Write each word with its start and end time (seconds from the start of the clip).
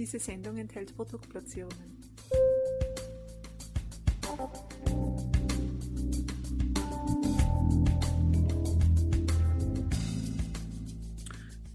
Diese 0.00 0.18
Sendung 0.18 0.56
enthält 0.56 0.96
Produktplatzierungen. 0.96 2.00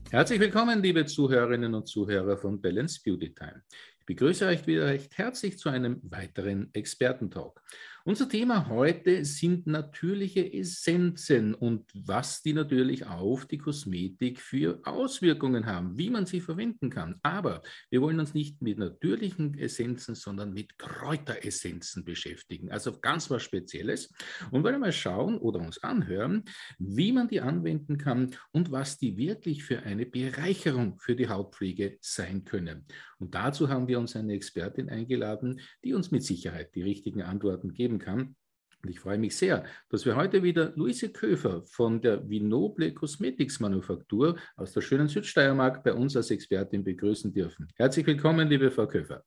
Herzlich 0.09 0.39
willkommen, 0.39 0.81
liebe 0.81 1.05
Zuhörerinnen 1.05 1.75
und 1.75 1.87
Zuhörer 1.87 2.35
von 2.35 2.59
Balance 2.59 2.99
Beauty 3.05 3.31
Time. 3.35 3.61
Ich 3.99 4.05
begrüße 4.07 4.47
euch 4.47 4.65
wieder 4.65 4.87
recht 4.87 5.15
herzlich 5.19 5.59
zu 5.59 5.69
einem 5.69 6.01
weiteren 6.01 6.71
Expertentalk. 6.73 7.61
Unser 8.07 8.29
Thema 8.29 8.69
heute 8.69 9.25
sind 9.25 9.65
natürliche 9.65 10.53
Essenzen 10.53 11.55
und 11.55 11.89
was 11.95 12.43
die 12.43 12.53
natürlich 12.53 13.07
auf 13.07 13.47
die 13.47 13.57
Kosmetik 13.57 14.39
für 14.39 14.79
Auswirkungen 14.83 15.65
haben, 15.65 15.97
wie 15.97 16.11
man 16.11 16.27
sie 16.27 16.39
verwenden 16.39 16.91
kann. 16.91 17.15
Aber 17.23 17.63
wir 17.89 18.03
wollen 18.03 18.19
uns 18.19 18.35
nicht 18.35 18.61
mit 18.61 18.77
natürlichen 18.77 19.57
Essenzen, 19.57 20.13
sondern 20.13 20.53
mit 20.53 20.77
Kräuteressenzen 20.77 22.05
beschäftigen. 22.05 22.71
Also 22.71 22.99
ganz 22.99 23.31
was 23.31 23.41
Spezielles. 23.41 24.13
Und 24.51 24.63
wollen 24.63 24.81
mal 24.81 24.91
schauen 24.91 25.39
oder 25.39 25.59
uns 25.59 25.81
anhören, 25.81 26.43
wie 26.77 27.11
man 27.11 27.27
die 27.27 27.41
anwenden 27.41 27.97
kann 27.97 28.35
und 28.51 28.71
was 28.71 28.99
die 28.99 29.17
wirklich 29.17 29.63
für 29.63 29.81
eine 29.81 30.05
Bereicherung 30.05 30.99
für 30.99 31.15
die 31.15 31.27
Hautpflege 31.27 31.97
sein 32.01 32.43
können. 32.43 32.85
Und 33.19 33.35
dazu 33.35 33.69
haben 33.69 33.87
wir 33.87 33.99
uns 33.99 34.15
eine 34.15 34.33
Expertin 34.33 34.89
eingeladen, 34.89 35.61
die 35.83 35.93
uns 35.93 36.11
mit 36.11 36.23
Sicherheit 36.23 36.75
die 36.75 36.83
richtigen 36.83 37.21
Antworten 37.21 37.73
geben 37.73 37.99
kann. 37.99 38.35
Und 38.83 38.89
ich 38.89 38.99
freue 38.99 39.17
mich 39.17 39.35
sehr, 39.35 39.63
dass 39.89 40.05
wir 40.05 40.15
heute 40.15 40.43
wieder 40.43 40.73
Luise 40.75 41.09
Köfer 41.09 41.63
von 41.65 42.01
der 42.01 42.29
Vinoble 42.29 42.93
Cosmetics 42.93 43.59
Manufaktur 43.59 44.37
aus 44.55 44.73
der 44.73 44.81
schönen 44.81 45.07
Südsteiermark 45.07 45.83
bei 45.83 45.93
uns 45.93 46.15
als 46.15 46.29
Expertin 46.29 46.83
begrüßen 46.83 47.33
dürfen. 47.33 47.67
Herzlich 47.75 48.05
willkommen, 48.05 48.47
liebe 48.47 48.69
Frau 48.69 48.87
Köfer. 48.87 49.23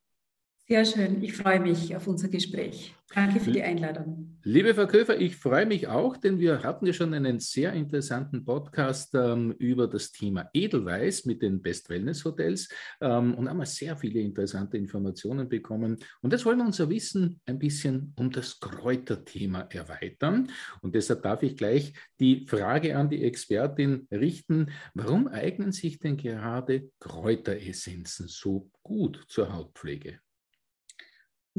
Sehr 0.70 0.84
schön. 0.84 1.22
Ich 1.22 1.32
freue 1.32 1.60
mich 1.60 1.96
auf 1.96 2.06
unser 2.06 2.28
Gespräch. 2.28 2.94
Danke 3.14 3.40
für 3.40 3.50
die 3.50 3.62
Einladung. 3.62 4.38
Liebe 4.42 4.74
Frau 4.74 4.86
Köfer, 4.86 5.18
ich 5.18 5.34
freue 5.34 5.64
mich 5.64 5.88
auch, 5.88 6.18
denn 6.18 6.38
wir 6.38 6.62
hatten 6.62 6.84
ja 6.84 6.92
schon 6.92 7.14
einen 7.14 7.40
sehr 7.40 7.72
interessanten 7.72 8.44
Podcast 8.44 9.14
ähm, 9.14 9.52
über 9.52 9.88
das 9.88 10.12
Thema 10.12 10.50
Edelweiß 10.52 11.24
mit 11.24 11.40
den 11.40 11.62
Best 11.62 11.88
Wellness 11.88 12.22
Hotels 12.26 12.68
ähm, 13.00 13.32
und 13.32 13.48
haben 13.48 13.64
sehr 13.64 13.96
viele 13.96 14.20
interessante 14.20 14.76
Informationen 14.76 15.48
bekommen. 15.48 15.96
Und 16.20 16.34
jetzt 16.34 16.44
wollen 16.44 16.58
wir 16.58 16.66
unser 16.66 16.90
Wissen 16.90 17.40
ein 17.46 17.58
bisschen 17.58 18.12
um 18.18 18.30
das 18.30 18.60
Kräuterthema 18.60 19.60
erweitern. 19.70 20.50
Und 20.82 20.94
deshalb 20.94 21.22
darf 21.22 21.42
ich 21.42 21.56
gleich 21.56 21.94
die 22.20 22.46
Frage 22.46 22.94
an 22.94 23.08
die 23.08 23.24
Expertin 23.24 24.06
richten, 24.12 24.66
warum 24.92 25.28
eignen 25.28 25.72
sich 25.72 25.98
denn 25.98 26.18
gerade 26.18 26.90
Kräuteressenzen 27.00 28.28
so 28.28 28.70
gut 28.82 29.24
zur 29.28 29.50
Hautpflege? 29.50 30.20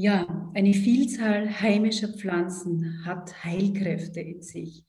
Ja, 0.02 0.50
eine 0.54 0.72
Vielzahl 0.72 1.60
heimischer 1.60 2.08
Pflanzen 2.08 3.04
hat 3.04 3.44
Heilkräfte 3.44 4.20
in 4.20 4.40
sich, 4.40 4.86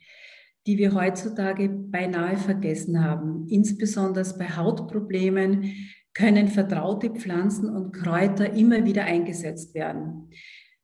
die 0.65 0.77
wir 0.77 0.93
heutzutage 0.93 1.67
beinahe 1.67 2.37
vergessen 2.37 3.03
haben. 3.03 3.45
Insbesondere 3.49 4.23
bei 4.39 4.47
Hautproblemen 4.55 5.73
können 6.13 6.47
vertraute 6.47 7.09
Pflanzen 7.09 7.75
und 7.75 7.91
Kräuter 7.91 8.53
immer 8.53 8.85
wieder 8.85 9.03
eingesetzt 9.03 9.75
werden. 9.75 10.29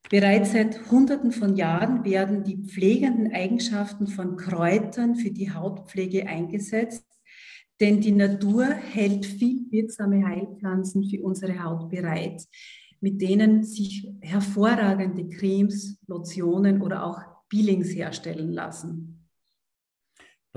Bereits 0.09 0.51
seit 0.51 0.91
Hunderten 0.91 1.31
von 1.31 1.55
Jahren 1.55 2.03
werden 2.03 2.43
die 2.43 2.57
pflegenden 2.57 3.31
Eigenschaften 3.31 4.07
von 4.07 4.35
Kräutern 4.35 5.15
für 5.15 5.31
die 5.31 5.53
Hautpflege 5.53 6.27
eingesetzt, 6.27 7.05
denn 7.79 8.01
die 8.01 8.11
Natur 8.11 8.65
hält 8.65 9.25
viel 9.25 9.71
wirksame 9.71 10.27
Heilpflanzen 10.27 11.09
für 11.09 11.23
unsere 11.23 11.63
Haut 11.63 11.89
bereit 11.89 12.45
mit 13.01 13.21
denen 13.21 13.63
sich 13.63 14.11
hervorragende 14.21 15.27
Cremes, 15.29 15.99
Lotionen 16.07 16.81
oder 16.81 17.03
auch 17.03 17.19
Peelings 17.49 17.89
herstellen 17.89 18.51
lassen. 18.51 19.16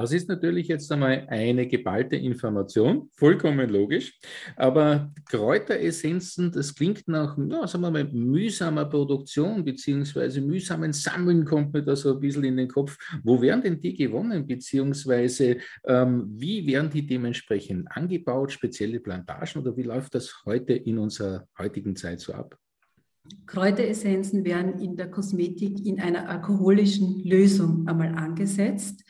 Das 0.00 0.12
ist 0.12 0.30
natürlich 0.30 0.68
jetzt 0.68 0.90
einmal 0.90 1.26
eine 1.28 1.66
geballte 1.66 2.16
Information, 2.16 3.10
vollkommen 3.12 3.68
logisch. 3.68 4.18
Aber 4.56 5.12
Kräuteressenzen, 5.28 6.50
das 6.50 6.74
klingt 6.74 7.06
nach, 7.06 7.36
ja, 7.36 7.66
sagen 7.66 7.84
wir 7.84 7.90
mal, 7.90 8.04
mühsamer 8.04 8.86
Produktion 8.86 9.62
beziehungsweise 9.62 10.40
mühsamen 10.40 10.94
Sammeln 10.94 11.44
kommt 11.44 11.74
mir 11.74 11.82
da 11.82 11.94
so 11.94 12.14
ein 12.14 12.20
bisschen 12.20 12.44
in 12.44 12.56
den 12.56 12.68
Kopf. 12.68 12.96
Wo 13.24 13.42
werden 13.42 13.62
denn 13.62 13.78
die 13.78 13.92
gewonnen, 13.92 14.46
beziehungsweise 14.46 15.58
ähm, 15.84 16.30
wie 16.30 16.66
werden 16.66 16.88
die 16.88 17.06
dementsprechend 17.06 17.86
angebaut, 17.90 18.52
spezielle 18.52 19.00
Plantagen 19.00 19.60
oder 19.60 19.76
wie 19.76 19.82
läuft 19.82 20.14
das 20.14 20.34
heute 20.46 20.72
in 20.72 20.96
unserer 20.96 21.46
heutigen 21.58 21.94
Zeit 21.94 22.20
so 22.20 22.32
ab? 22.32 22.56
Kräuteressenzen 23.44 24.46
werden 24.46 24.80
in 24.80 24.96
der 24.96 25.10
Kosmetik 25.10 25.84
in 25.84 26.00
einer 26.00 26.26
alkoholischen 26.30 27.22
Lösung 27.22 27.86
einmal 27.86 28.14
angesetzt 28.14 29.04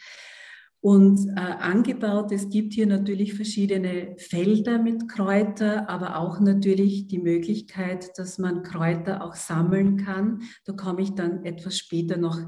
und 0.80 1.28
äh, 1.28 1.40
angebaut. 1.40 2.32
Es 2.32 2.48
gibt 2.48 2.72
hier 2.72 2.86
natürlich 2.86 3.34
verschiedene 3.34 4.14
Felder 4.16 4.78
mit 4.78 5.08
Kräuter, 5.08 5.88
aber 5.90 6.16
auch 6.16 6.40
natürlich 6.40 7.06
die 7.06 7.18
Möglichkeit, 7.18 8.18
dass 8.18 8.38
man 8.38 8.62
Kräuter 8.62 9.22
auch 9.22 9.34
sammeln 9.34 9.98
kann. 9.98 10.42
Da 10.64 10.72
komme 10.72 11.02
ich 11.02 11.10
dann 11.10 11.44
etwas 11.44 11.76
später 11.76 12.16
noch 12.16 12.40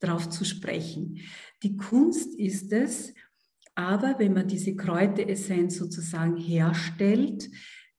drauf 0.00 0.28
zu 0.28 0.44
sprechen. 0.44 1.18
Die 1.62 1.76
Kunst 1.76 2.38
ist 2.38 2.72
es, 2.72 3.14
aber 3.74 4.16
wenn 4.18 4.34
man 4.34 4.48
diese 4.48 4.76
Kräuteressenz 4.76 5.76
sozusagen 5.76 6.36
herstellt, 6.36 7.48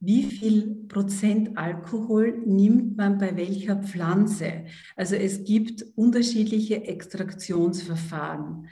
wie 0.02 0.24
viel 0.24 0.86
Prozent 0.88 1.58
Alkohol 1.58 2.42
nimmt 2.46 2.96
man 2.96 3.18
bei 3.18 3.36
welcher 3.36 3.84
Pflanze? 3.84 4.66
Also 4.96 5.16
es 5.16 5.44
gibt 5.44 5.84
unterschiedliche 5.96 6.86
Extraktionsverfahren. 6.86 8.70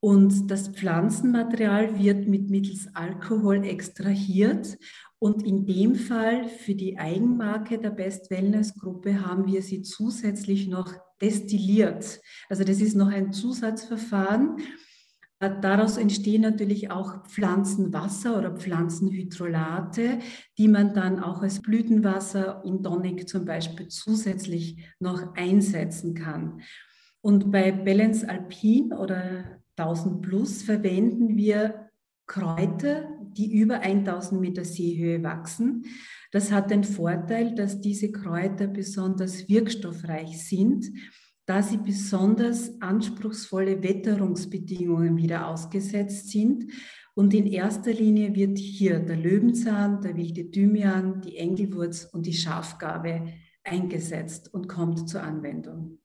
Und 0.00 0.50
das 0.50 0.68
Pflanzenmaterial 0.68 1.98
wird 1.98 2.26
mit 2.26 2.48
mittels 2.48 2.88
Alkohol 2.94 3.64
extrahiert. 3.66 4.78
Und 5.18 5.42
in 5.42 5.66
dem 5.66 5.94
Fall 5.94 6.48
für 6.48 6.74
die 6.74 6.98
Eigenmarke 6.98 7.78
der 7.78 7.90
Best 7.90 8.30
Wellness 8.30 8.74
Gruppe 8.74 9.26
haben 9.26 9.46
wir 9.46 9.60
sie 9.60 9.82
zusätzlich 9.82 10.68
noch 10.68 10.94
destilliert. 11.20 12.20
Also 12.48 12.64
das 12.64 12.80
ist 12.80 12.96
noch 12.96 13.08
ein 13.08 13.32
Zusatzverfahren. 13.32 14.56
Daraus 15.38 15.96
entstehen 15.96 16.42
natürlich 16.42 16.90
auch 16.90 17.26
Pflanzenwasser 17.26 18.36
oder 18.36 18.56
Pflanzenhydrolate, 18.56 20.18
die 20.58 20.68
man 20.68 20.92
dann 20.92 21.18
auch 21.18 21.42
als 21.42 21.60
Blütenwasser 21.62 22.62
in 22.64 22.82
Tonic 22.82 23.26
zum 23.26 23.46
Beispiel 23.46 23.88
zusätzlich 23.88 24.76
noch 24.98 25.34
einsetzen 25.34 26.14
kann. 26.14 26.60
Und 27.22 27.50
bei 27.50 27.72
Balance 27.72 28.28
Alpine 28.28 28.98
oder 28.98 29.60
1000 29.80 30.22
plus 30.22 30.62
verwenden 30.62 31.36
wir 31.36 31.90
Kräuter, 32.26 33.08
die 33.36 33.58
über 33.58 33.80
1000 33.80 34.40
Meter 34.40 34.64
Seehöhe 34.64 35.22
wachsen. 35.22 35.84
Das 36.32 36.52
hat 36.52 36.70
den 36.70 36.84
Vorteil, 36.84 37.54
dass 37.54 37.80
diese 37.80 38.12
Kräuter 38.12 38.68
besonders 38.68 39.48
wirkstoffreich 39.48 40.38
sind, 40.46 40.86
da 41.46 41.62
sie 41.62 41.78
besonders 41.78 42.80
anspruchsvolle 42.80 43.82
Wetterungsbedingungen 43.82 45.16
wieder 45.16 45.48
ausgesetzt 45.48 46.30
sind. 46.30 46.70
Und 47.14 47.34
in 47.34 47.46
erster 47.46 47.92
Linie 47.92 48.36
wird 48.36 48.58
hier 48.58 49.00
der 49.00 49.16
Löwenzahn, 49.16 50.00
der 50.00 50.16
wilde 50.16 50.48
Thymian, 50.50 51.20
die 51.22 51.36
Engelwurz 51.36 52.04
und 52.04 52.26
die 52.26 52.32
Schafgarbe 52.32 53.26
eingesetzt 53.64 54.54
und 54.54 54.68
kommt 54.68 55.08
zur 55.08 55.22
Anwendung. 55.22 55.98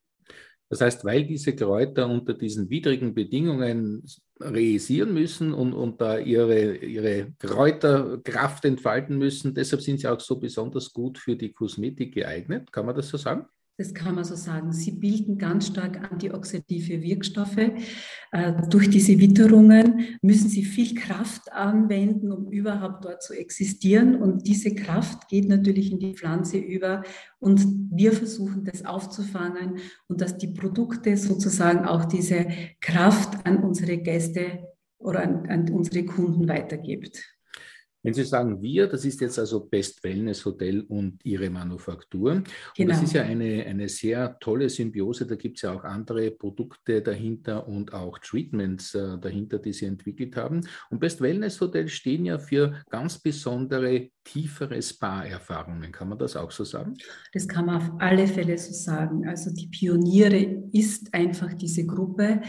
Das 0.68 0.80
heißt, 0.80 1.04
weil 1.04 1.24
diese 1.24 1.54
Kräuter 1.54 2.08
unter 2.08 2.34
diesen 2.34 2.68
widrigen 2.68 3.14
Bedingungen 3.14 4.02
reisieren 4.40 5.14
müssen 5.14 5.54
und, 5.54 5.72
und 5.72 6.00
da 6.00 6.18
ihre, 6.18 6.76
ihre 6.76 7.32
Kräuterkraft 7.38 8.64
entfalten 8.64 9.16
müssen, 9.16 9.54
deshalb 9.54 9.82
sind 9.82 10.00
sie 10.00 10.08
auch 10.08 10.20
so 10.20 10.38
besonders 10.38 10.92
gut 10.92 11.18
für 11.18 11.36
die 11.36 11.52
Kosmetik 11.52 12.14
geeignet. 12.14 12.72
Kann 12.72 12.86
man 12.86 12.96
das 12.96 13.08
so 13.08 13.16
sagen? 13.16 13.46
Das 13.78 13.92
kann 13.92 14.14
man 14.14 14.24
so 14.24 14.36
sagen. 14.36 14.72
Sie 14.72 14.92
bilden 14.92 15.36
ganz 15.36 15.66
stark 15.66 16.10
antioxidative 16.10 17.02
Wirkstoffe. 17.02 17.58
Äh, 18.32 18.52
durch 18.70 18.88
diese 18.88 19.18
Witterungen 19.18 20.16
müssen 20.22 20.48
sie 20.48 20.64
viel 20.64 20.94
Kraft 20.94 21.52
anwenden, 21.52 22.32
um 22.32 22.50
überhaupt 22.50 23.04
dort 23.04 23.22
zu 23.22 23.34
existieren. 23.34 24.16
Und 24.16 24.46
diese 24.46 24.74
Kraft 24.74 25.28
geht 25.28 25.48
natürlich 25.48 25.92
in 25.92 25.98
die 25.98 26.14
Pflanze 26.14 26.56
über. 26.56 27.02
Und 27.38 27.66
wir 27.90 28.12
versuchen 28.12 28.64
das 28.64 28.86
aufzufangen 28.86 29.76
und 30.08 30.22
dass 30.22 30.38
die 30.38 30.48
Produkte 30.48 31.14
sozusagen 31.18 31.84
auch 31.84 32.06
diese 32.06 32.46
Kraft 32.80 33.44
an 33.44 33.62
unsere 33.62 33.98
Gäste 33.98 34.68
oder 34.96 35.22
an, 35.22 35.46
an 35.50 35.68
unsere 35.68 36.06
Kunden 36.06 36.48
weitergibt. 36.48 37.35
Wenn 38.06 38.14
Sie 38.14 38.22
sagen 38.22 38.62
wir, 38.62 38.86
das 38.86 39.04
ist 39.04 39.20
jetzt 39.20 39.36
also 39.36 39.66
Best 39.66 40.04
Wellness 40.04 40.44
Hotel 40.44 40.82
und 40.82 41.18
Ihre 41.24 41.50
Manufaktur. 41.50 42.34
Genau. 42.34 42.44
Und 42.78 42.88
das 42.88 43.02
ist 43.02 43.14
ja 43.14 43.22
eine, 43.24 43.66
eine 43.66 43.88
sehr 43.88 44.38
tolle 44.38 44.70
Symbiose. 44.70 45.26
Da 45.26 45.34
gibt 45.34 45.56
es 45.56 45.62
ja 45.62 45.72
auch 45.72 45.82
andere 45.82 46.30
Produkte 46.30 47.02
dahinter 47.02 47.66
und 47.66 47.92
auch 47.92 48.20
Treatments 48.20 48.94
äh, 48.94 49.18
dahinter, 49.18 49.58
die 49.58 49.72
Sie 49.72 49.86
entwickelt 49.86 50.36
haben. 50.36 50.60
Und 50.88 51.00
Best 51.00 51.20
Wellness 51.20 51.60
Hotel 51.60 51.88
stehen 51.88 52.26
ja 52.26 52.38
für 52.38 52.80
ganz 52.90 53.18
besondere, 53.18 54.10
tiefere 54.22 54.80
Spa-Erfahrungen. 54.80 55.90
Kann 55.90 56.08
man 56.08 56.18
das 56.18 56.36
auch 56.36 56.52
so 56.52 56.62
sagen? 56.62 56.94
Das 57.32 57.48
kann 57.48 57.66
man 57.66 57.78
auf 57.78 57.90
alle 57.98 58.28
Fälle 58.28 58.56
so 58.56 58.72
sagen. 58.72 59.26
Also 59.26 59.52
die 59.52 59.66
Pioniere 59.66 60.68
ist 60.70 61.12
einfach 61.12 61.54
diese 61.54 61.84
Gruppe. 61.84 62.40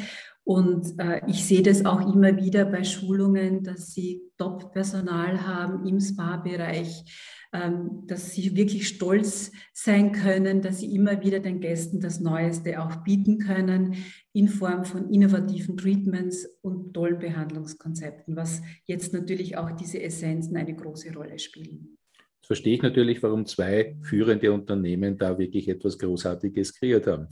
Und 0.48 0.98
äh, 0.98 1.20
ich 1.28 1.44
sehe 1.44 1.62
das 1.62 1.86
auch 1.86 2.14
immer 2.14 2.38
wieder 2.38 2.64
bei 2.64 2.86
Schulungen, 2.86 3.64
dass 3.64 3.94
sie 3.94 4.22
Top-Personal 4.38 5.46
haben 5.46 5.86
im 5.86 6.00
Spa-Bereich, 6.00 7.04
ähm, 7.52 8.04
dass 8.08 8.32
sie 8.32 8.56
wirklich 8.56 8.88
stolz 8.88 9.52
sein 9.74 10.14
können, 10.14 10.62
dass 10.62 10.80
sie 10.80 10.96
immer 10.96 11.22
wieder 11.22 11.42
den 11.42 11.60
Gästen 11.60 12.00
das 12.00 12.22
Neueste 12.22 12.82
auch 12.82 13.04
bieten 13.04 13.40
können 13.40 13.98
in 14.32 14.48
Form 14.48 14.86
von 14.86 15.10
innovativen 15.10 15.76
Treatments 15.76 16.48
und 16.62 16.94
tollen 16.94 17.20
Behandlungskonzepten, 17.20 18.38
was 18.38 18.62
jetzt 18.86 19.12
natürlich 19.12 19.58
auch 19.58 19.72
diese 19.72 20.02
Essenzen 20.02 20.56
eine 20.56 20.78
große 20.78 21.14
Rolle 21.14 21.40
spielen. 21.40 21.98
Jetzt 22.38 22.48
verstehe 22.48 22.76
ich 22.76 22.82
natürlich, 22.82 23.22
warum 23.22 23.46
zwei 23.46 23.98
führende 24.02 24.54
Unternehmen 24.54 25.18
da 25.18 25.38
wirklich 25.38 25.68
etwas 25.68 26.00
Großartiges 26.00 26.74
kreiert 26.74 27.06
haben. 27.06 27.28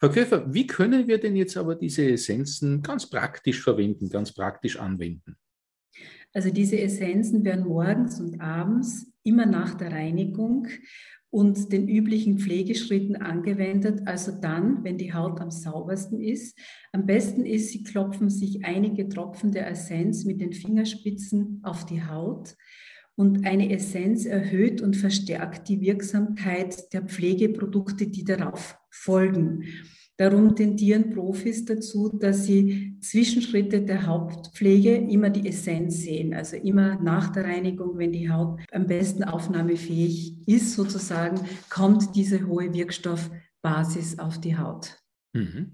Frau 0.00 0.08
Köfer, 0.08 0.52
wie 0.52 0.66
können 0.66 1.06
wir 1.06 1.18
denn 1.18 1.36
jetzt 1.36 1.56
aber 1.56 1.74
diese 1.74 2.08
Essenzen 2.10 2.82
ganz 2.82 3.08
praktisch 3.08 3.62
verwenden, 3.62 4.08
ganz 4.08 4.32
praktisch 4.32 4.78
anwenden? 4.78 5.36
Also 6.32 6.50
diese 6.50 6.80
Essenzen 6.80 7.44
werden 7.44 7.64
morgens 7.66 8.20
und 8.20 8.40
abends 8.40 9.06
immer 9.22 9.46
nach 9.46 9.74
der 9.74 9.92
Reinigung 9.92 10.66
und 11.30 11.72
den 11.72 11.88
üblichen 11.88 12.38
Pflegeschritten 12.38 13.16
angewendet, 13.16 14.02
also 14.06 14.32
dann, 14.40 14.84
wenn 14.84 14.98
die 14.98 15.14
Haut 15.14 15.40
am 15.40 15.50
saubersten 15.50 16.20
ist. 16.20 16.56
Am 16.92 17.06
besten 17.06 17.44
ist, 17.44 17.70
Sie 17.70 17.82
klopfen 17.82 18.30
sich 18.30 18.64
einige 18.64 19.08
Tropfen 19.08 19.50
der 19.50 19.68
Essenz 19.68 20.24
mit 20.24 20.40
den 20.40 20.52
Fingerspitzen 20.52 21.60
auf 21.64 21.86
die 21.86 22.04
Haut 22.04 22.56
und 23.16 23.46
eine 23.46 23.70
Essenz 23.70 24.24
erhöht 24.26 24.80
und 24.80 24.96
verstärkt 24.96 25.68
die 25.68 25.80
Wirksamkeit 25.80 26.92
der 26.92 27.02
Pflegeprodukte, 27.02 28.06
die 28.08 28.24
darauf 28.24 28.76
folgen. 28.90 29.64
Darum 30.16 30.54
tendieren 30.54 31.10
Profis 31.10 31.64
dazu, 31.64 32.08
dass 32.08 32.44
sie 32.44 32.96
Zwischenschritte 33.00 33.82
der 33.82 34.06
Hauptpflege 34.06 34.94
immer 34.94 35.28
die 35.28 35.48
Essenz 35.48 36.02
sehen. 36.02 36.34
Also 36.34 36.56
immer 36.56 37.00
nach 37.00 37.32
der 37.32 37.44
Reinigung, 37.44 37.98
wenn 37.98 38.12
die 38.12 38.30
Haut 38.30 38.60
am 38.70 38.86
besten 38.86 39.24
aufnahmefähig 39.24 40.46
ist, 40.46 40.74
sozusagen, 40.74 41.40
kommt 41.68 42.14
diese 42.14 42.46
hohe 42.46 42.72
Wirkstoffbasis 42.72 44.20
auf 44.20 44.40
die 44.40 44.56
Haut. 44.56 44.96
Mhm. 45.32 45.72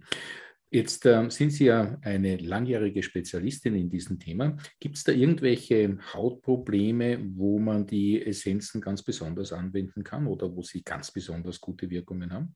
Jetzt 0.72 1.04
äh, 1.04 1.28
sind 1.30 1.50
Sie 1.50 1.64
ja 1.64 1.98
eine 2.02 2.36
langjährige 2.36 3.02
Spezialistin 3.02 3.74
in 3.74 3.90
diesem 3.90 4.20
Thema. 4.20 4.56
Gibt 4.78 4.96
es 4.96 5.02
da 5.02 5.10
irgendwelche 5.10 5.98
Hautprobleme, 6.14 7.18
wo 7.34 7.58
man 7.58 7.88
die 7.88 8.24
Essenzen 8.24 8.80
ganz 8.80 9.02
besonders 9.02 9.52
anwenden 9.52 10.04
kann 10.04 10.28
oder 10.28 10.54
wo 10.54 10.62
sie 10.62 10.84
ganz 10.84 11.10
besonders 11.10 11.60
gute 11.60 11.90
Wirkungen 11.90 12.32
haben? 12.32 12.54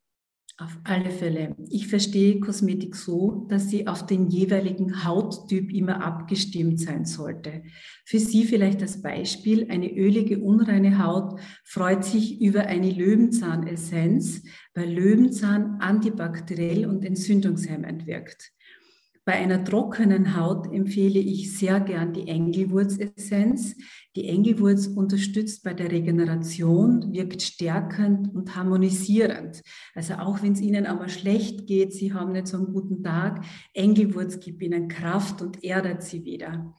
Auf 0.57 0.79
alle 0.85 1.11
Fälle. 1.11 1.57
Ich 1.69 1.89
verstehe 1.89 2.39
Kosmetik 2.39 2.95
so, 2.95 3.45
dass 3.49 3.71
sie 3.71 3.89
auf 3.89 4.07
den 4.07 4.29
jeweiligen 4.29 5.05
Hauttyp 5.05 5.73
immer 5.73 6.01
abgestimmt 6.05 6.79
sein 6.79 7.05
sollte. 7.05 7.65
Für 8.05 8.21
Sie 8.21 8.45
vielleicht 8.45 8.81
als 8.81 9.03
Beispiel, 9.03 9.69
eine 9.69 9.93
ölige, 9.93 10.39
unreine 10.39 11.05
Haut 11.05 11.41
freut 11.65 12.05
sich 12.05 12.41
über 12.41 12.67
eine 12.67 12.89
Löwenzahnessenz, 12.89 14.45
weil 14.75 14.93
Löwenzahn 14.93 15.81
antibakteriell 15.81 16.87
und 16.87 17.05
entzündungshemmend 17.05 18.07
wirkt. 18.07 18.53
Bei 19.27 19.33
einer 19.35 19.65
trockenen 19.65 20.37
Haut 20.37 20.71
empfehle 20.71 21.19
ich 21.19 21.57
sehr 21.57 21.81
gern 21.81 22.13
die 22.13 22.29
Engelwurzessenz. 22.29 23.75
Die 24.17 24.29
Engelwurz 24.29 24.87
unterstützt 24.87 25.65
bei 25.65 25.73
der 25.73 25.91
Regeneration, 25.91 27.11
wirkt 27.11 27.41
stärkend 27.41 28.35
und 28.35 28.55
harmonisierend. 28.55 29.63
Also 29.95 30.15
auch 30.15 30.43
wenn 30.43 30.53
es 30.53 30.61
Ihnen 30.61 30.85
aber 30.85 31.09
schlecht 31.09 31.67
geht, 31.67 31.95
Sie 31.95 32.13
haben 32.13 32.33
nicht 32.33 32.49
so 32.49 32.59
einen 32.59 32.73
guten 32.75 33.03
Tag, 33.03 33.43
Engelwurz 33.73 34.41
gibt 34.41 34.63
Ihnen 34.63 34.89
Kraft 34.89 35.41
und 35.41 35.65
erdet 35.65 36.03
Sie 36.03 36.25
wieder. 36.27 36.75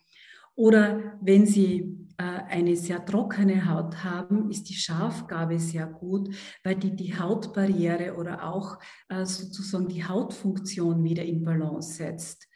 Oder 0.54 1.18
wenn 1.22 1.48
Sie 1.48 2.05
eine 2.24 2.76
sehr 2.76 3.06
trockene 3.06 3.70
Haut 3.70 4.04
haben, 4.04 4.50
ist 4.50 4.70
die 4.70 4.76
Schafgabe 4.76 5.60
sehr 5.60 5.88
gut, 5.88 6.34
weil 6.64 6.76
die 6.76 6.96
die 6.96 7.18
Hautbarriere 7.18 8.16
oder 8.16 8.44
auch 8.44 8.78
äh, 9.10 9.26
sozusagen 9.26 9.88
die 9.88 10.06
Hautfunktion 10.06 11.04
wieder 11.04 11.24
in 11.24 11.44
Balance 11.44 11.94
setzt. 11.94 12.48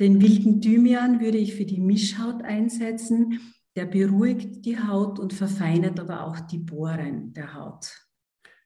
Den 0.00 0.20
wilden 0.20 0.60
Thymian 0.60 1.20
würde 1.20 1.38
ich 1.38 1.54
für 1.54 1.64
die 1.64 1.80
Mischhaut 1.80 2.42
einsetzen. 2.42 3.40
Der 3.76 3.86
beruhigt 3.86 4.64
die 4.64 4.78
Haut 4.78 5.18
und 5.18 5.32
verfeinert 5.32 6.00
aber 6.00 6.26
auch 6.26 6.40
die 6.40 6.58
Poren 6.58 7.32
der 7.32 7.54
Haut. 7.54 8.01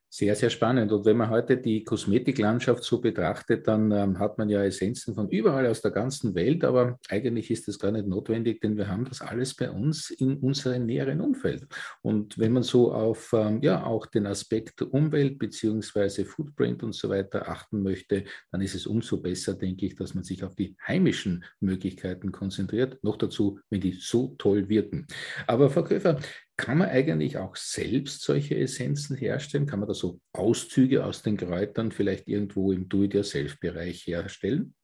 Sehr, 0.08 0.36
sehr 0.36 0.50
spannend. 0.50 0.92
Und 0.92 1.04
wenn 1.04 1.16
man 1.16 1.30
heute 1.30 1.56
die 1.56 1.82
Kosmetiklandschaft 1.82 2.84
so 2.84 3.00
betrachtet, 3.00 3.66
dann 3.66 3.90
ähm, 3.90 4.18
hat 4.20 4.38
man 4.38 4.48
ja 4.48 4.62
Essenzen 4.62 5.14
von 5.14 5.28
überall 5.28 5.66
aus 5.66 5.82
der 5.82 5.90
ganzen 5.90 6.34
Welt, 6.34 6.64
aber 6.64 6.98
eigentlich 7.08 7.50
ist 7.50 7.66
das 7.66 7.78
gar 7.78 7.90
nicht 7.90 8.06
notwendig, 8.06 8.60
denn 8.60 8.76
wir 8.76 8.88
haben 8.88 9.04
das 9.04 9.20
alles 9.20 9.54
bei 9.54 9.68
uns 9.70 10.10
in 10.10 10.36
unserem 10.36 10.86
näheren 10.86 11.20
Umfeld. 11.20 11.66
Und 12.02 12.38
wenn 12.38 12.52
man 12.52 12.62
so 12.62 12.92
auf 12.92 13.32
ähm, 13.32 13.60
ja 13.62 13.84
auch 13.84 14.06
den 14.06 14.26
Aspekt 14.26 14.80
Umwelt 14.80 15.38
beziehungsweise 15.38 16.24
Footprint 16.24 16.84
und 16.84 16.94
so 16.94 17.08
weiter 17.08 17.48
achten 17.48 17.82
möchte, 17.82 18.24
dann 18.52 18.60
ist 18.60 18.76
es 18.76 18.86
umso 18.86 19.20
besser, 19.20 19.54
denke 19.54 19.86
ich, 19.86 19.96
dass 19.96 20.14
man 20.14 20.22
sich 20.22 20.44
auf 20.44 20.54
die 20.54 20.76
heimischen 20.86 21.44
Möglichkeiten 21.58 22.30
konzentriert. 22.30 23.02
Noch 23.02 23.16
dazu, 23.16 23.58
wenn 23.70 23.80
die 23.80 23.92
so 23.92 24.36
toll 24.38 24.68
wirken. 24.68 25.06
Aber 25.48 25.68
Frau 25.68 25.82
Köfer, 25.82 26.20
kann 26.56 26.78
man 26.78 26.88
eigentlich 26.88 27.36
auch 27.36 27.54
selbst 27.56 28.22
solche 28.22 28.56
Essenzen 28.56 29.16
herstellen? 29.16 29.66
Kann 29.66 29.80
man 29.80 29.88
da 29.88 29.94
so 29.94 30.20
Auszüge 30.32 31.04
aus 31.04 31.22
den 31.22 31.36
Kräutern 31.36 31.92
vielleicht 31.92 32.28
irgendwo 32.28 32.72
im 32.72 32.88
Do-it-yourself-Bereich 32.88 34.06
herstellen? 34.06 34.74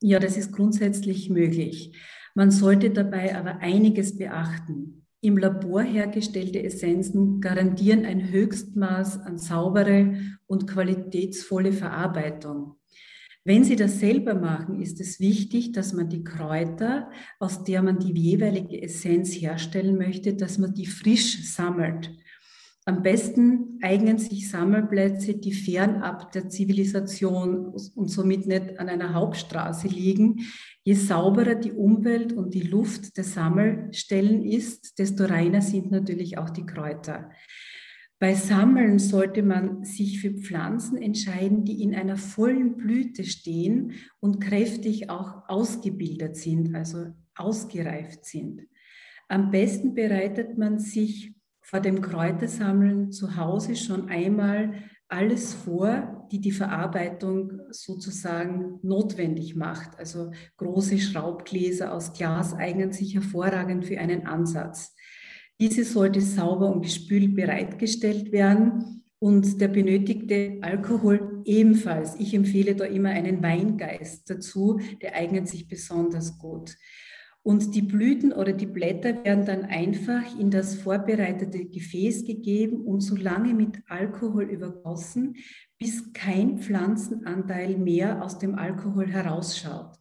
Ja, 0.00 0.18
das 0.18 0.36
ist 0.36 0.52
grundsätzlich 0.52 1.30
möglich. 1.30 1.96
Man 2.34 2.50
sollte 2.50 2.90
dabei 2.90 3.36
aber 3.36 3.58
einiges 3.58 4.16
beachten. 4.16 5.06
Im 5.20 5.38
Labor 5.38 5.82
hergestellte 5.82 6.62
Essenzen 6.62 7.40
garantieren 7.40 8.04
ein 8.04 8.30
Höchstmaß 8.30 9.20
an 9.20 9.38
saubere 9.38 10.18
und 10.46 10.66
qualitätsvolle 10.66 11.72
Verarbeitung. 11.72 12.76
Wenn 13.46 13.62
Sie 13.62 13.76
das 13.76 14.00
selber 14.00 14.34
machen, 14.34 14.80
ist 14.80 15.00
es 15.00 15.20
wichtig, 15.20 15.72
dass 15.72 15.92
man 15.92 16.08
die 16.08 16.24
Kräuter, 16.24 17.10
aus 17.38 17.62
der 17.62 17.82
man 17.82 17.98
die 17.98 18.12
jeweilige 18.12 18.80
Essenz 18.80 19.34
herstellen 19.34 19.98
möchte, 19.98 20.32
dass 20.34 20.56
man 20.56 20.72
die 20.72 20.86
frisch 20.86 21.52
sammelt. 21.52 22.10
Am 22.86 23.02
besten 23.02 23.78
eignen 23.82 24.16
sich 24.16 24.50
Sammelplätze, 24.50 25.34
die 25.34 25.52
fernab 25.52 26.32
der 26.32 26.48
Zivilisation 26.48 27.66
und 27.66 28.08
somit 28.08 28.46
nicht 28.46 28.78
an 28.78 28.88
einer 28.88 29.12
Hauptstraße 29.12 29.88
liegen. 29.88 30.46
Je 30.82 30.94
sauberer 30.94 31.54
die 31.54 31.72
Umwelt 31.72 32.32
und 32.32 32.54
die 32.54 32.62
Luft 32.62 33.16
der 33.16 33.24
Sammelstellen 33.24 34.42
ist, 34.42 34.98
desto 34.98 35.24
reiner 35.24 35.60
sind 35.60 35.90
natürlich 35.90 36.36
auch 36.36 36.50
die 36.50 36.66
Kräuter. 36.66 37.30
Bei 38.18 38.34
Sammeln 38.34 38.98
sollte 38.98 39.42
man 39.42 39.84
sich 39.84 40.20
für 40.20 40.30
Pflanzen 40.30 40.96
entscheiden, 40.96 41.64
die 41.64 41.82
in 41.82 41.94
einer 41.94 42.16
vollen 42.16 42.76
Blüte 42.76 43.24
stehen 43.24 43.92
und 44.20 44.40
kräftig 44.40 45.10
auch 45.10 45.48
ausgebildet 45.48 46.36
sind, 46.36 46.74
also 46.74 47.06
ausgereift 47.34 48.24
sind. 48.24 48.62
Am 49.28 49.50
besten 49.50 49.94
bereitet 49.94 50.56
man 50.58 50.78
sich 50.78 51.34
vor 51.60 51.80
dem 51.80 52.00
Kräutersammeln 52.00 53.10
zu 53.10 53.36
Hause 53.36 53.74
schon 53.74 54.08
einmal 54.08 54.74
alles 55.08 55.54
vor, 55.54 56.28
die 56.30 56.40
die 56.40 56.52
Verarbeitung 56.52 57.60
sozusagen 57.70 58.78
notwendig 58.82 59.54
macht. 59.54 59.98
Also 59.98 60.30
große 60.56 60.98
Schraubgläser 60.98 61.92
aus 61.92 62.12
Glas 62.12 62.54
eignen 62.54 62.92
sich 62.92 63.14
hervorragend 63.14 63.84
für 63.84 63.98
einen 63.98 64.26
Ansatz. 64.26 64.94
Diese 65.60 65.84
sollte 65.84 66.20
sauber 66.20 66.72
und 66.72 66.82
gespült 66.82 67.36
bereitgestellt 67.36 68.32
werden 68.32 69.02
und 69.20 69.60
der 69.60 69.68
benötigte 69.68 70.58
Alkohol 70.60 71.42
ebenfalls. 71.44 72.16
Ich 72.18 72.34
empfehle 72.34 72.74
da 72.74 72.84
immer 72.84 73.10
einen 73.10 73.42
Weingeist 73.42 74.28
dazu, 74.28 74.80
der 75.00 75.14
eignet 75.14 75.48
sich 75.48 75.68
besonders 75.68 76.38
gut. 76.38 76.76
Und 77.42 77.74
die 77.74 77.82
Blüten 77.82 78.32
oder 78.32 78.52
die 78.54 78.66
Blätter 78.66 79.22
werden 79.24 79.44
dann 79.44 79.64
einfach 79.64 80.38
in 80.38 80.50
das 80.50 80.76
vorbereitete 80.76 81.66
Gefäß 81.66 82.24
gegeben 82.24 82.86
und 82.86 83.02
so 83.02 83.16
lange 83.16 83.52
mit 83.52 83.82
Alkohol 83.86 84.44
übergossen, 84.44 85.36
bis 85.78 86.12
kein 86.14 86.58
Pflanzenanteil 86.58 87.76
mehr 87.76 88.24
aus 88.24 88.38
dem 88.38 88.54
Alkohol 88.54 89.08
herausschaut. 89.08 89.94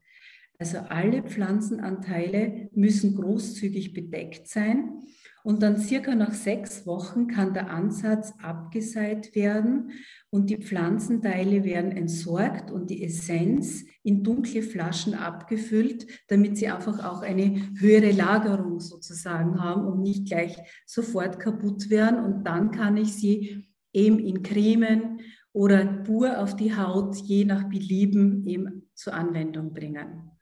Also 0.58 0.78
alle 0.78 1.22
Pflanzenanteile 1.22 2.70
müssen 2.74 3.16
großzügig 3.16 3.94
bedeckt 3.94 4.48
sein 4.48 5.04
Und 5.44 5.62
dann 5.62 5.78
circa 5.78 6.16
nach 6.16 6.34
sechs 6.34 6.88
Wochen 6.88 7.28
kann 7.28 7.54
der 7.54 7.70
Ansatz 7.70 8.34
abgeseit 8.42 9.36
werden 9.36 9.92
und 10.30 10.50
die 10.50 10.58
Pflanzenteile 10.58 11.66
werden 11.66 11.92
entsorgt 11.92 12.72
und 12.72 12.90
die 12.90 13.04
Essenz 13.04 13.84
in 14.04 14.24
dunkle 14.24 14.64
Flaschen 14.64 15.14
abgefüllt, 15.14 16.08
damit 16.30 16.58
sie 16.58 16.70
einfach 16.70 17.04
auch 17.04 17.22
eine 17.22 17.74
höhere 17.78 18.12
Lagerung 18.12 18.80
sozusagen 18.80 19.62
haben 19.62 19.86
und 19.86 20.02
nicht 20.02 20.28
gleich 20.28 20.58
sofort 20.86 21.42
kaputt 21.42 21.90
werden. 21.90 22.24
Und 22.24 22.46
dann 22.46 22.72
kann 22.72 22.96
ich 22.96 23.14
sie 23.14 23.66
eben 23.92 24.20
in 24.20 24.44
Cremen 24.44 25.20
oder 25.52 25.86
pur 25.86 26.40
auf 26.40 26.56
die 26.56 26.76
Haut, 26.76 27.18
je 27.18 27.44
nach 27.44 27.66
Belieben, 27.66 28.48
eben 28.48 28.90
zur 28.96 29.14
Anwendung 29.14 29.74
bringen. 29.74 30.33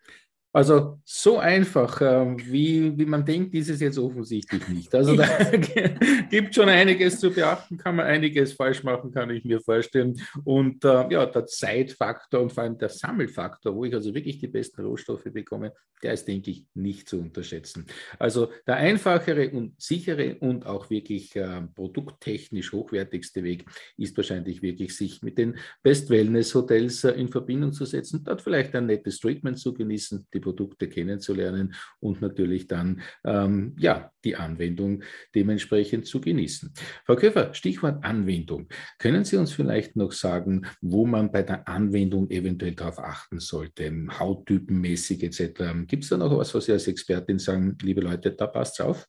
Also 0.54 1.00
so 1.06 1.38
einfach, 1.38 2.02
äh, 2.02 2.36
wie, 2.38 2.98
wie 2.98 3.06
man 3.06 3.26
denkt, 3.26 3.54
ist 3.54 3.70
es 3.70 3.80
jetzt 3.80 3.98
offensichtlich 3.98 4.68
nicht. 4.68 4.94
Also 4.94 5.16
da 5.16 5.26
gibt 6.30 6.54
schon 6.54 6.68
einiges 6.68 7.20
zu 7.20 7.32
beachten, 7.32 7.78
kann 7.78 7.96
man 7.96 8.06
einiges 8.06 8.54
falsch 8.54 8.84
machen, 8.84 9.12
kann 9.12 9.30
ich 9.30 9.46
mir 9.46 9.62
vorstellen. 9.62 10.22
Und 10.44 10.84
äh, 10.84 11.08
ja, 11.10 11.26
der 11.26 11.46
Zeitfaktor 11.46 12.42
und 12.42 12.52
vor 12.52 12.64
allem 12.64 12.78
der 12.78 12.90
Sammelfaktor, 12.90 13.74
wo 13.74 13.86
ich 13.86 13.94
also 13.94 14.14
wirklich 14.14 14.40
die 14.40 14.48
besten 14.48 14.82
Rohstoffe 14.82 15.24
bekomme, 15.24 15.74
der 16.04 16.14
ist, 16.14 16.28
denke 16.28 16.52
ich, 16.52 16.66
nicht 16.74 17.08
zu 17.08 17.20
unterschätzen. 17.20 17.86
Also 18.20 18.52
der 18.68 18.76
einfachere 18.76 19.52
und 19.52 19.80
sichere 19.82 20.36
und 20.40 20.66
auch 20.66 20.90
wirklich 20.90 21.36
äh, 21.36 21.62
produkttechnisch 21.76 22.74
hochwertigste 22.74 23.44
Weg 23.44 23.66
ist 23.98 24.18
wahrscheinlich 24.18 24.62
wirklich, 24.62 24.96
sich 24.96 25.22
mit 25.22 25.38
den 25.38 25.58
Best 25.84 26.10
Wellness 26.10 26.54
Hotels 26.56 27.04
äh, 27.04 27.12
in 27.12 27.30
Verbindung 27.30 27.72
zu 27.72 27.86
setzen, 27.86 28.24
dort 28.24 28.42
vielleicht 28.42 28.76
ein 28.76 28.88
nettes 28.88 29.20
Treatment 29.20 29.60
zu 29.60 29.74
genießen, 29.74 30.28
die 30.34 30.41
Produkte 30.42 30.90
kennenzulernen 30.90 31.74
und 32.00 32.22
natürlich 32.22 32.68
dann 32.68 33.02
ähm, 33.24 33.76
ja, 33.78 34.12
die 34.24 34.36
Anwendung 34.36 35.04
dementsprechend 35.34 36.08
zu 36.08 36.20
genießen. 36.20 36.74
Frau 37.06 37.16
Köfer, 37.16 37.54
Stichwort 37.54 38.04
Anwendung. 38.04 38.68
Können 39.00 39.24
Sie 39.24 39.38
uns 39.38 39.54
vielleicht 39.54 39.96
noch 39.96 40.12
sagen, 40.12 40.66
wo 40.82 41.06
man 41.06 41.32
bei 41.32 41.44
der 41.44 41.68
Anwendung 41.68 42.30
eventuell 42.30 42.76
darauf 42.76 43.00
achten 43.00 43.40
sollte, 43.40 43.92
hauttypenmäßig 44.20 45.24
etc.? 45.24 45.88
Gibt 45.88 46.04
es 46.04 46.10
da 46.10 46.18
noch 46.18 46.36
was, 46.38 46.54
was 46.54 46.66
Sie 46.66 46.72
als 46.72 46.88
Expertin 46.88 47.40
sagen, 47.40 47.78
liebe 47.82 48.02
Leute, 48.02 48.32
da 48.32 48.48
passt 48.48 48.82
auf? 48.82 49.08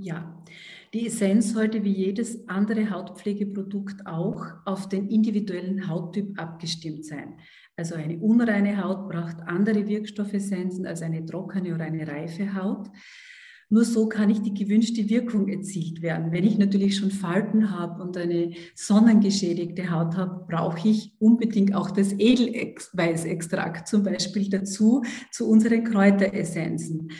Ja, 0.00 0.44
die 0.94 1.08
Essenz 1.08 1.52
sollte 1.52 1.82
wie 1.82 1.92
jedes 1.92 2.48
andere 2.48 2.88
Hautpflegeprodukt 2.88 4.06
auch 4.06 4.44
auf 4.64 4.88
den 4.88 5.08
individuellen 5.08 5.88
Hauttyp 5.88 6.38
abgestimmt 6.38 7.04
sein. 7.04 7.40
Also 7.78 7.94
eine 7.94 8.18
unreine 8.18 8.82
Haut 8.82 9.08
braucht 9.08 9.36
andere 9.46 9.86
Wirkstoffessenzen 9.86 10.84
als 10.84 11.00
eine 11.00 11.24
trockene 11.24 11.76
oder 11.76 11.84
eine 11.84 12.08
reife 12.08 12.56
Haut. 12.56 12.88
Nur 13.70 13.84
so 13.84 14.08
kann 14.08 14.30
ich 14.30 14.42
die 14.42 14.52
gewünschte 14.52 15.08
Wirkung 15.08 15.46
erzielt 15.46 16.02
werden. 16.02 16.32
Wenn 16.32 16.42
ich 16.42 16.58
natürlich 16.58 16.96
schon 16.96 17.12
Falten 17.12 17.70
habe 17.70 18.02
und 18.02 18.16
eine 18.16 18.50
sonnengeschädigte 18.74 19.92
Haut 19.92 20.16
habe, 20.16 20.44
brauche 20.48 20.88
ich 20.88 21.12
unbedingt 21.20 21.72
auch 21.72 21.92
das 21.92 22.12
Edelweißextrakt 22.18 23.86
zum 23.86 24.02
Beispiel 24.02 24.48
dazu, 24.48 25.04
zu 25.30 25.48
unseren 25.48 25.84
Kräuteressenzen. 25.84 27.12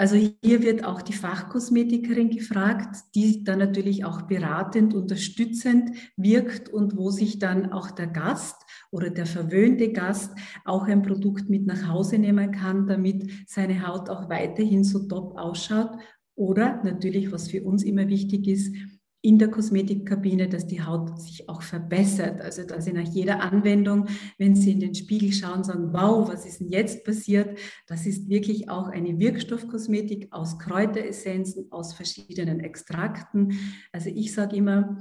Also 0.00 0.16
hier 0.16 0.62
wird 0.62 0.82
auch 0.82 1.02
die 1.02 1.12
Fachkosmetikerin 1.12 2.30
gefragt, 2.30 2.96
die 3.14 3.44
dann 3.44 3.58
natürlich 3.58 4.06
auch 4.06 4.22
beratend, 4.22 4.94
unterstützend 4.94 5.90
wirkt 6.16 6.70
und 6.70 6.96
wo 6.96 7.10
sich 7.10 7.38
dann 7.38 7.70
auch 7.70 7.90
der 7.90 8.06
Gast 8.06 8.56
oder 8.90 9.10
der 9.10 9.26
verwöhnte 9.26 9.92
Gast 9.92 10.32
auch 10.64 10.84
ein 10.84 11.02
Produkt 11.02 11.50
mit 11.50 11.66
nach 11.66 11.86
Hause 11.86 12.16
nehmen 12.16 12.50
kann, 12.50 12.86
damit 12.86 13.30
seine 13.46 13.86
Haut 13.86 14.08
auch 14.08 14.30
weiterhin 14.30 14.84
so 14.84 15.06
top 15.06 15.36
ausschaut. 15.38 15.90
Oder 16.34 16.82
natürlich, 16.82 17.30
was 17.30 17.50
für 17.50 17.62
uns 17.62 17.82
immer 17.82 18.08
wichtig 18.08 18.48
ist, 18.48 18.74
in 19.22 19.38
der 19.38 19.50
Kosmetikkabine, 19.50 20.48
dass 20.48 20.66
die 20.66 20.82
Haut 20.82 21.20
sich 21.20 21.48
auch 21.48 21.62
verbessert. 21.62 22.40
Also 22.40 22.64
dass 22.64 22.84
Sie 22.86 22.92
nach 22.92 23.08
jeder 23.08 23.42
Anwendung, 23.42 24.06
wenn 24.38 24.56
Sie 24.56 24.72
in 24.72 24.80
den 24.80 24.94
Spiegel 24.94 25.32
schauen, 25.32 25.62
sagen, 25.62 25.92
wow, 25.92 26.28
was 26.28 26.46
ist 26.46 26.60
denn 26.60 26.68
jetzt 26.68 27.04
passiert? 27.04 27.58
Das 27.86 28.06
ist 28.06 28.28
wirklich 28.28 28.70
auch 28.70 28.88
eine 28.88 29.18
Wirkstoffkosmetik 29.18 30.28
aus 30.30 30.58
Kräuteressenzen, 30.58 31.70
aus 31.70 31.92
verschiedenen 31.92 32.60
Extrakten. 32.60 33.58
Also 33.92 34.08
ich 34.08 34.32
sage 34.32 34.56
immer, 34.56 34.96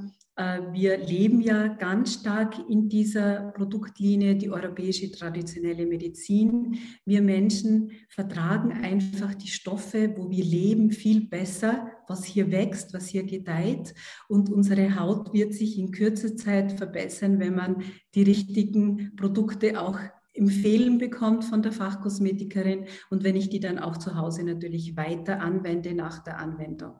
wir 0.71 0.97
leben 0.97 1.41
ja 1.41 1.67
ganz 1.67 2.13
stark 2.13 2.55
in 2.69 2.87
dieser 2.87 3.51
Produktlinie, 3.51 4.35
die 4.35 4.49
europäische 4.49 5.11
traditionelle 5.11 5.85
Medizin. 5.85 6.77
Wir 7.03 7.21
Menschen 7.21 7.91
vertragen 8.07 8.71
einfach 8.71 9.35
die 9.35 9.49
Stoffe, 9.49 10.13
wo 10.15 10.29
wir 10.29 10.45
leben, 10.45 10.91
viel 10.91 11.27
besser, 11.27 11.91
was 12.07 12.23
hier 12.23 12.51
wächst, 12.51 12.93
was 12.93 13.07
hier 13.07 13.23
gedeiht. 13.23 13.93
Und 14.29 14.49
unsere 14.49 14.97
Haut 14.97 15.33
wird 15.33 15.53
sich 15.53 15.77
in 15.77 15.91
kürzer 15.91 16.35
Zeit 16.37 16.71
verbessern, 16.71 17.39
wenn 17.39 17.55
man 17.55 17.83
die 18.15 18.23
richtigen 18.23 19.15
Produkte 19.17 19.81
auch 19.81 19.99
empfehlen 20.33 20.99
bekommt 20.99 21.43
von 21.43 21.61
der 21.61 21.73
Fachkosmetikerin 21.73 22.85
und 23.09 23.25
wenn 23.25 23.35
ich 23.35 23.49
die 23.49 23.59
dann 23.59 23.77
auch 23.77 23.97
zu 23.97 24.15
Hause 24.15 24.43
natürlich 24.43 24.95
weiter 24.95 25.41
anwende 25.41 25.93
nach 25.93 26.23
der 26.23 26.37
Anwendung. 26.37 26.93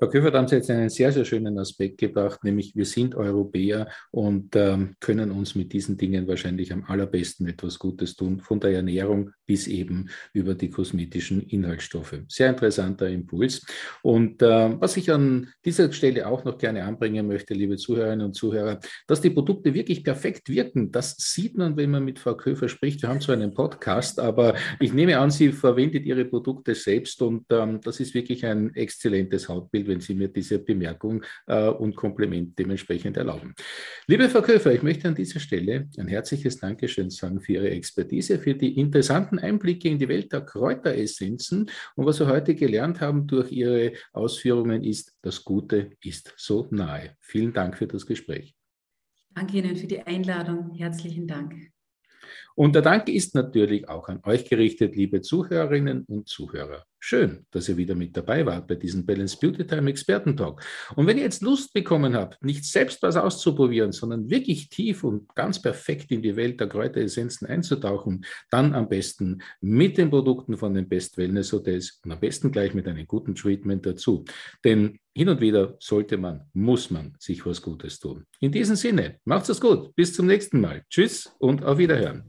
Frau 0.00 0.08
Köfer, 0.10 0.30
da 0.30 0.38
haben 0.38 0.46
Sie 0.46 0.54
jetzt 0.54 0.70
einen 0.70 0.90
sehr, 0.90 1.10
sehr 1.10 1.24
schönen 1.24 1.58
Aspekt 1.58 1.98
gebracht, 1.98 2.44
nämlich 2.44 2.76
wir 2.76 2.84
sind 2.84 3.16
Europäer 3.16 3.88
und 4.12 4.54
ähm, 4.54 4.94
können 5.00 5.32
uns 5.32 5.56
mit 5.56 5.72
diesen 5.72 5.96
Dingen 5.96 6.28
wahrscheinlich 6.28 6.72
am 6.72 6.84
allerbesten 6.84 7.48
etwas 7.48 7.80
Gutes 7.80 8.14
tun, 8.14 8.40
von 8.40 8.60
der 8.60 8.70
Ernährung 8.74 9.32
bis 9.44 9.66
eben 9.66 10.08
über 10.32 10.54
die 10.54 10.70
kosmetischen 10.70 11.42
Inhaltsstoffe. 11.42 12.20
Sehr 12.28 12.50
interessanter 12.50 13.08
Impuls. 13.08 13.66
Und 14.02 14.40
äh, 14.40 14.80
was 14.80 14.96
ich 14.96 15.10
an 15.10 15.48
dieser 15.64 15.90
Stelle 15.90 16.28
auch 16.28 16.44
noch 16.44 16.58
gerne 16.58 16.84
anbringen 16.84 17.26
möchte, 17.26 17.54
liebe 17.54 17.76
Zuhörerinnen 17.76 18.24
und 18.24 18.34
Zuhörer, 18.34 18.78
dass 19.08 19.20
die 19.20 19.30
Produkte 19.30 19.74
wirklich 19.74 20.04
perfekt 20.04 20.48
wirken, 20.48 20.92
das 20.92 21.16
sieht 21.18 21.56
man, 21.56 21.76
wenn 21.76 21.90
man 21.90 22.04
mit 22.04 22.20
Frau 22.20 22.36
Köfer 22.36 22.68
spricht. 22.68 23.02
Wir 23.02 23.08
haben 23.08 23.20
zwar 23.20 23.34
einen 23.34 23.52
Podcast, 23.52 24.20
aber 24.20 24.54
ich 24.78 24.92
nehme 24.92 25.18
an, 25.18 25.32
sie 25.32 25.50
verwendet 25.50 26.06
ihre 26.06 26.24
Produkte 26.24 26.76
selbst 26.76 27.20
und 27.20 27.46
ähm, 27.50 27.80
das 27.80 27.98
ist 27.98 28.14
wirklich 28.14 28.46
ein 28.46 28.72
exzellentes 28.76 29.48
Hautbild 29.48 29.87
wenn 29.88 30.00
Sie 30.00 30.14
mir 30.14 30.28
diese 30.28 30.58
Bemerkung 30.58 31.24
äh, 31.46 31.68
und 31.68 31.96
Kompliment 31.96 32.58
dementsprechend 32.58 33.16
erlauben. 33.16 33.54
Liebe 34.06 34.28
Frau 34.28 34.42
Köfer, 34.42 34.72
ich 34.72 34.82
möchte 34.82 35.08
an 35.08 35.14
dieser 35.14 35.40
Stelle 35.40 35.88
ein 35.98 36.08
herzliches 36.08 36.58
Dankeschön 36.58 37.10
sagen 37.10 37.40
für 37.40 37.54
Ihre 37.54 37.70
Expertise, 37.70 38.38
für 38.38 38.54
die 38.54 38.78
interessanten 38.78 39.38
Einblicke 39.38 39.88
in 39.88 39.98
die 39.98 40.08
Welt 40.08 40.32
der 40.32 40.42
Kräuteressenzen. 40.42 41.70
Und 41.96 42.06
was 42.06 42.20
wir 42.20 42.28
heute 42.28 42.54
gelernt 42.54 43.00
haben 43.00 43.26
durch 43.26 43.50
Ihre 43.50 43.92
Ausführungen 44.12 44.84
ist, 44.84 45.16
das 45.22 45.42
Gute 45.44 45.90
ist 46.02 46.32
so 46.36 46.68
nahe. 46.70 47.16
Vielen 47.20 47.52
Dank 47.52 47.76
für 47.76 47.86
das 47.86 48.06
Gespräch. 48.06 48.54
Danke 49.34 49.58
Ihnen 49.58 49.76
für 49.76 49.86
die 49.86 50.00
Einladung. 50.00 50.74
Herzlichen 50.74 51.26
Dank. 51.26 51.70
Und 52.58 52.74
der 52.74 52.82
Dank 52.82 53.08
ist 53.08 53.36
natürlich 53.36 53.88
auch 53.88 54.08
an 54.08 54.18
euch 54.24 54.44
gerichtet, 54.44 54.96
liebe 54.96 55.20
Zuhörerinnen 55.20 56.02
und 56.08 56.26
Zuhörer. 56.26 56.84
Schön, 56.98 57.46
dass 57.52 57.68
ihr 57.68 57.76
wieder 57.76 57.94
mit 57.94 58.16
dabei 58.16 58.44
wart 58.46 58.66
bei 58.66 58.74
diesem 58.74 59.06
Balance 59.06 59.38
Beauty 59.40 59.64
Time 59.64 59.88
Experten-Talk. 59.88 60.60
Und 60.96 61.06
wenn 61.06 61.18
ihr 61.18 61.22
jetzt 61.22 61.40
Lust 61.40 61.72
bekommen 61.72 62.16
habt, 62.16 62.42
nicht 62.42 62.64
selbst 62.64 63.00
was 63.02 63.14
auszuprobieren, 63.14 63.92
sondern 63.92 64.28
wirklich 64.28 64.70
tief 64.70 65.04
und 65.04 65.32
ganz 65.36 65.62
perfekt 65.62 66.10
in 66.10 66.20
die 66.20 66.34
Welt 66.34 66.58
der 66.58 66.66
Kräuteressenzen 66.66 67.46
einzutauchen, 67.46 68.24
dann 68.50 68.74
am 68.74 68.88
besten 68.88 69.40
mit 69.60 69.96
den 69.96 70.10
Produkten 70.10 70.56
von 70.56 70.74
den 70.74 70.88
Best 70.88 71.16
Wellness 71.16 71.52
Hotels 71.52 72.00
und 72.04 72.10
am 72.10 72.18
besten 72.18 72.50
gleich 72.50 72.74
mit 72.74 72.88
einem 72.88 73.06
guten 73.06 73.36
Treatment 73.36 73.86
dazu. 73.86 74.24
Denn 74.64 74.98
hin 75.14 75.28
und 75.28 75.40
wieder 75.40 75.76
sollte 75.78 76.16
man, 76.16 76.40
muss 76.54 76.90
man 76.90 77.14
sich 77.20 77.46
was 77.46 77.62
Gutes 77.62 78.00
tun. 78.00 78.24
In 78.40 78.50
diesem 78.50 78.74
Sinne, 78.74 79.20
macht's 79.24 79.48
es 79.48 79.60
gut. 79.60 79.94
Bis 79.94 80.12
zum 80.12 80.26
nächsten 80.26 80.60
Mal. 80.60 80.82
Tschüss 80.90 81.32
und 81.38 81.62
auf 81.62 81.78
Wiederhören. 81.78 82.24